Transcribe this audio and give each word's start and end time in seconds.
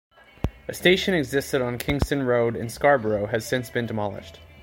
A 0.67 0.73
station 0.73 1.13
existed 1.13 1.61
on 1.61 1.77
Kingston 1.77 2.23
Road 2.23 2.55
in 2.55 2.69
Scarborough 2.69 3.27
has 3.27 3.45
since 3.45 3.69
been 3.69 3.85
demolished. 3.85 4.39